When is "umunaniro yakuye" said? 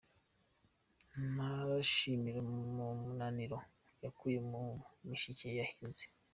2.43-4.39